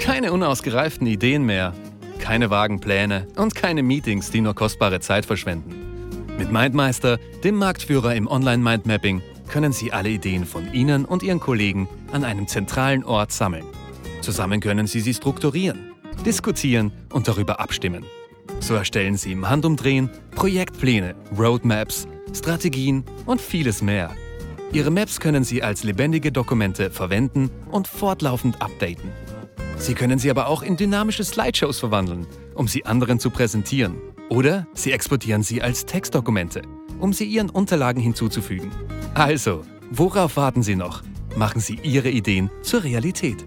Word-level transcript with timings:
Keine 0.00 0.32
unausgereiften 0.32 1.06
Ideen 1.06 1.44
mehr, 1.44 1.74
keine 2.18 2.50
vagen 2.50 2.80
Pläne 2.80 3.28
und 3.36 3.54
keine 3.54 3.82
Meetings, 3.82 4.30
die 4.30 4.40
nur 4.40 4.54
kostbare 4.54 5.00
Zeit 5.00 5.26
verschwenden. 5.26 5.74
Mit 6.38 6.50
MindMeister, 6.50 7.18
dem 7.44 7.56
Marktführer 7.56 8.14
im 8.14 8.26
Online-Mindmapping, 8.26 9.20
können 9.48 9.72
Sie 9.72 9.92
alle 9.92 10.08
Ideen 10.08 10.46
von 10.46 10.72
Ihnen 10.72 11.04
und 11.04 11.22
Ihren 11.22 11.38
Kollegen 11.38 11.86
an 12.12 12.24
einem 12.24 12.46
zentralen 12.46 13.04
Ort 13.04 13.30
sammeln. 13.30 13.64
Zusammen 14.22 14.60
können 14.60 14.86
Sie 14.86 15.00
sie 15.00 15.12
strukturieren, 15.12 15.92
diskutieren 16.24 16.92
und 17.12 17.28
darüber 17.28 17.60
abstimmen. 17.60 18.04
So 18.60 18.74
erstellen 18.74 19.16
Sie 19.16 19.32
im 19.32 19.48
Handumdrehen 19.48 20.08
Projektpläne, 20.34 21.14
Roadmaps, 21.38 22.08
Strategien 22.34 23.04
und 23.26 23.40
vieles 23.40 23.82
mehr. 23.82 24.10
Ihre 24.72 24.90
Maps 24.90 25.20
können 25.20 25.44
Sie 25.44 25.62
als 25.62 25.84
lebendige 25.84 26.32
Dokumente 26.32 26.90
verwenden 26.90 27.50
und 27.70 27.86
fortlaufend 27.86 28.62
updaten. 28.62 29.10
Sie 29.80 29.94
können 29.94 30.18
sie 30.18 30.30
aber 30.30 30.46
auch 30.46 30.62
in 30.62 30.76
dynamische 30.76 31.24
Slideshows 31.24 31.80
verwandeln, 31.80 32.26
um 32.54 32.68
sie 32.68 32.84
anderen 32.84 33.18
zu 33.18 33.30
präsentieren. 33.30 33.96
Oder 34.28 34.66
Sie 34.74 34.92
exportieren 34.92 35.42
sie 35.42 35.62
als 35.62 35.86
Textdokumente, 35.86 36.62
um 37.00 37.14
sie 37.14 37.24
Ihren 37.24 37.48
Unterlagen 37.48 38.00
hinzuzufügen. 38.00 38.70
Also, 39.14 39.64
worauf 39.90 40.36
warten 40.36 40.62
Sie 40.62 40.76
noch? 40.76 41.02
Machen 41.34 41.60
Sie 41.60 41.80
Ihre 41.82 42.10
Ideen 42.10 42.50
zur 42.62 42.84
Realität. 42.84 43.42